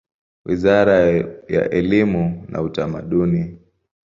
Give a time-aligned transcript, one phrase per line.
[0.45, 0.99] Wizara
[1.47, 3.59] ya elimu na Utamaduni.